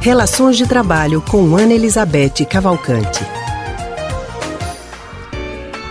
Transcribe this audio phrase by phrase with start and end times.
[0.00, 3.20] Relações de Trabalho com Ana Elizabeth Cavalcante.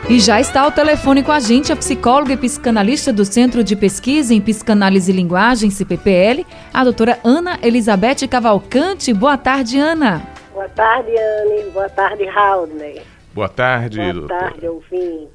[0.10, 3.76] E já está ao telefone com a gente a psicóloga e psicanalista do Centro de
[3.76, 9.14] Pesquisa em Psicanálise e Linguagem, CPPL, a doutora Ana Elizabeth Cavalcante.
[9.14, 10.26] Boa tarde, Ana.
[10.54, 11.70] Boa tarde, Anne.
[11.72, 13.02] Boa tarde, Raudney.
[13.34, 14.40] Boa tarde, Boa doutora.
[14.40, 15.28] tarde, ouvintes.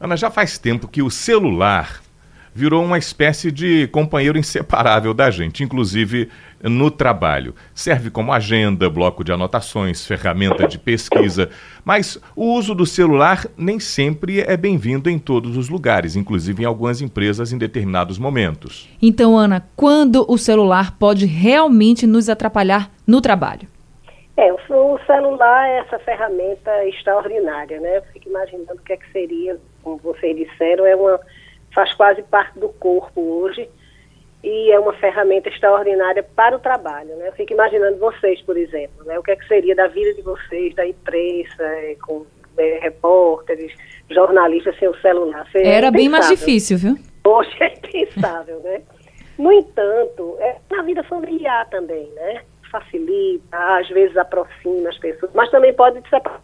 [0.00, 2.00] Ana, já faz tempo que o celular
[2.54, 6.28] virou uma espécie de companheiro inseparável da gente, inclusive
[6.62, 7.54] no trabalho.
[7.74, 11.50] Serve como agenda, bloco de anotações, ferramenta de pesquisa,
[11.84, 16.66] mas o uso do celular nem sempre é bem-vindo em todos os lugares, inclusive em
[16.66, 18.88] algumas empresas em determinados momentos.
[19.00, 23.68] Então, Ana, quando o celular pode realmente nos atrapalhar no trabalho?
[24.36, 27.98] É, o celular é essa ferramenta extraordinária, né?
[27.98, 31.20] Eu fico imaginando o que é que seria, como vocês disseram, é uma
[31.74, 33.68] faz quase parte do corpo hoje
[34.42, 37.14] e é uma ferramenta extraordinária para o trabalho.
[37.16, 37.28] Né?
[37.28, 39.18] Eu fico imaginando vocês, por exemplo, né?
[39.18, 42.24] o que, é que seria da vida de vocês, da imprensa, é, com
[42.56, 43.72] é, repórteres,
[44.10, 45.46] jornalistas sem o celular.
[45.52, 46.98] Seria Era bem mais difícil, viu?
[47.22, 48.82] Poxa, é impensável, né?
[49.38, 52.42] No entanto, é, na vida familiar também, né?
[52.70, 56.40] Facilita, às vezes aproxima as pessoas, mas também pode separar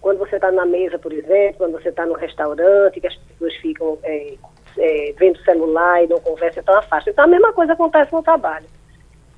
[0.00, 3.54] quando você está na mesa, por exemplo, quando você está no restaurante, que as pessoas
[3.56, 4.34] ficam é,
[4.78, 7.10] é, vendo celular e não conversam, então afasta.
[7.10, 8.66] Então a mesma coisa acontece no trabalho.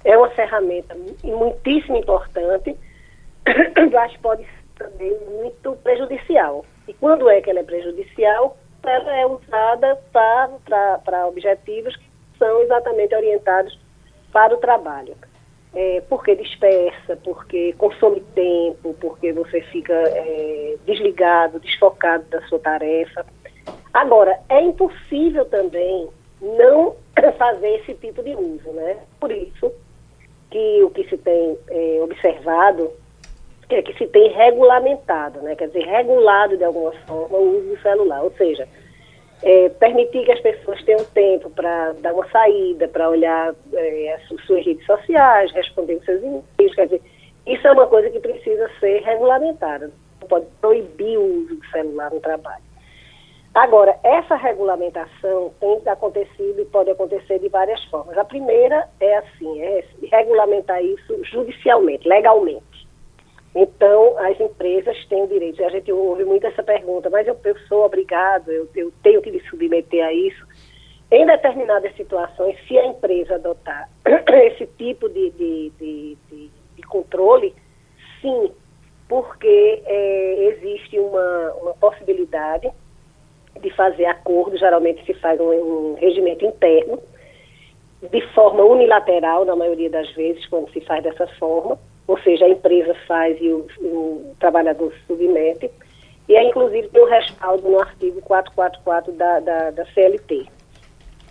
[0.04, 2.76] É uma ferramenta muitíssimo importante,
[3.92, 6.64] mas pode ser também muito prejudicial.
[6.86, 8.56] E quando é que ela é prejudicial?
[8.84, 12.04] Ela é usada para objetivos que
[12.38, 13.78] são exatamente orientados
[14.32, 15.14] para o trabalho
[15.74, 23.24] é, porque dispersa, porque consome tempo, porque você fica é, desligado, desfocado da sua tarefa.
[23.92, 26.08] Agora, é impossível também
[26.40, 26.96] não
[27.38, 28.98] fazer esse tipo de uso, né?
[29.18, 29.72] Por isso
[30.50, 32.90] que o que se tem é, observado
[33.70, 35.56] é que se tem regulamentado, né?
[35.56, 38.68] Quer dizer, regulado de alguma forma o uso do celular, ou seja,
[39.42, 44.22] é, permitir que as pessoas tenham tempo para dar uma saída, para olhar é, as
[44.46, 47.02] suas redes sociais, responder os seus e-mails, quer dizer,
[47.46, 49.90] isso é uma coisa que precisa ser regulamentada.
[50.20, 52.62] Não pode proibir o uso do celular no trabalho.
[53.54, 58.16] Agora, essa regulamentação tem acontecido e pode acontecer de várias formas.
[58.16, 62.72] A primeira é assim, é regulamentar isso judicialmente, legalmente.
[63.54, 65.62] Então, as empresas têm o direito.
[65.62, 67.56] A gente ouve muito essa pergunta, mas eu, eu
[68.12, 70.46] obrigado, eu, eu, tenho que me submeter a isso.
[71.10, 73.88] Em determinadas situações, se a empresa adotar
[74.46, 77.54] esse tipo de, de, de, de, de controle,
[78.20, 78.50] sim,
[79.08, 82.70] porque é, existe uma, uma possibilidade
[83.60, 86.98] de fazer acordo, geralmente se faz um, um regimento interno,
[88.10, 92.48] de forma unilateral, na maioria das vezes, quando se faz dessa forma, ou seja, a
[92.48, 95.70] empresa faz e o, o trabalhador se submete,
[96.28, 100.46] e é inclusive tem o respaldo no artigo 444 da, da, da CLT.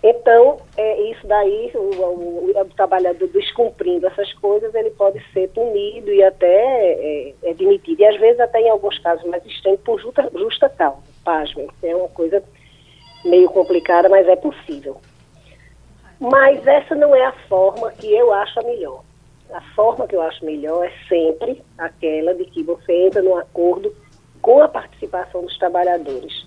[0.04, 6.12] Então, é, isso daí, o, o, o, trabalhador descumprindo essas coisas, ele pode ser punido
[6.12, 8.00] e até é, é demitido.
[8.00, 11.02] E às vezes até em alguns casos mais extremos por justa, justa causa.
[11.24, 12.42] Pasmem, é uma coisa
[13.24, 15.00] meio complicada, mas é possível.
[16.18, 19.02] Mas essa não é a forma que eu acho a melhor
[19.52, 23.94] a forma que eu acho melhor é sempre aquela de que você entra num acordo
[24.42, 26.44] com a participação dos trabalhadores.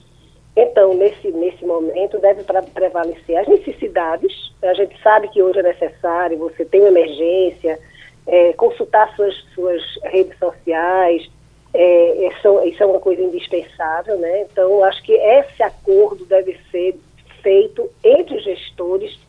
[0.55, 4.53] Então, nesse, nesse momento, deve prevalecer as necessidades.
[4.61, 7.79] A gente sabe que hoje é necessário, você tem uma emergência,
[8.27, 11.29] é, consultar suas, suas redes sociais,
[11.73, 14.43] é, isso, isso é uma coisa indispensável, né?
[14.43, 16.97] Então, acho que esse acordo deve ser
[17.41, 19.19] feito entre os gestores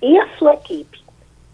[0.00, 0.98] e a sua equipe.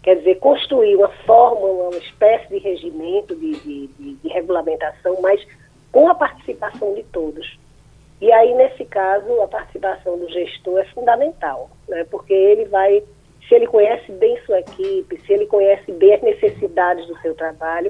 [0.01, 5.45] Quer dizer, construir uma fórmula, uma espécie de regimento, de, de, de, de regulamentação, mas
[5.91, 7.59] com a participação de todos.
[8.27, 12.05] E aí, nesse caso, a participação do gestor é fundamental, né?
[12.11, 13.01] porque ele vai,
[13.47, 17.89] se ele conhece bem sua equipe, se ele conhece bem as necessidades do seu trabalho,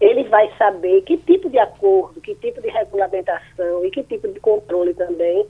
[0.00, 4.38] ele vai saber que tipo de acordo, que tipo de regulamentação e que tipo de
[4.38, 5.44] controle também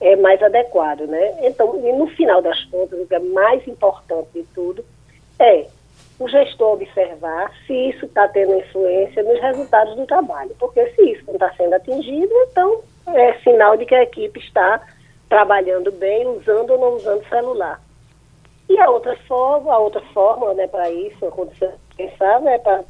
[0.00, 1.46] é mais adequado, né?
[1.46, 4.84] Então, no final das contas, o que é mais importante de tudo
[5.38, 5.68] é
[6.18, 10.50] o gestor observar se isso está tendo influência nos resultados do trabalho.
[10.58, 12.82] Porque se isso não está sendo atingido, então
[13.16, 14.80] é sinal de que a equipe está
[15.28, 17.80] trabalhando bem, usando ou não usando celular.
[18.68, 22.84] E a outra forma, a outra forma né, para isso, a condição pensável é para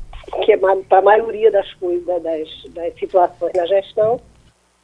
[0.44, 4.20] que é para a maioria das coisas, das, das situações na gestão,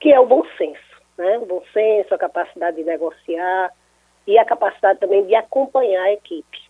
[0.01, 0.81] que é o bom senso.
[1.19, 1.39] Né?
[1.39, 3.71] O bom senso, a capacidade de negociar
[4.27, 6.64] e a capacidade também de acompanhar a equipe.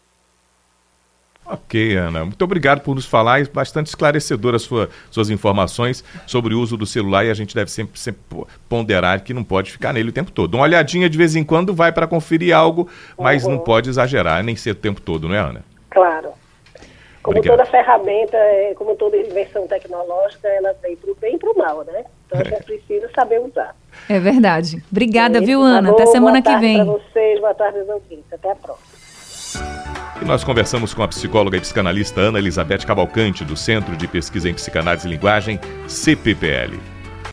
[1.47, 2.25] Ok, Ana.
[2.25, 6.87] Muito obrigado por nos falar e bastante esclarecedora sua, suas informações sobre o uso do
[6.87, 8.21] celular e a gente deve sempre, sempre
[8.69, 10.55] ponderar que não pode ficar nele o tempo todo.
[10.55, 12.89] Uma olhadinha de vez em quando vai para conferir algo,
[13.19, 13.53] mas uhum.
[13.53, 15.65] não pode exagerar, nem ser o tempo todo, não é, Ana?
[15.91, 16.31] Claro.
[17.23, 17.57] Como Obrigado.
[17.57, 21.57] toda ferramenta, é, como toda invenção tecnológica, ela vem para o bem e para o
[21.57, 22.05] mal, né?
[22.27, 22.61] Então a gente é.
[22.65, 23.75] precisa saber usar.
[24.11, 24.83] É verdade.
[24.91, 25.91] Obrigada, viu, Ana?
[25.91, 26.85] Até semana que vem.
[26.85, 28.33] Boa tarde para vocês, boa tarde aos ouvintes.
[28.33, 28.94] Até a próxima.
[30.25, 34.49] E nós conversamos com a psicóloga e psicanalista Ana Elizabeth Cavalcante, do Centro de Pesquisa
[34.49, 36.94] em Psicanálise e Linguagem, CPPL.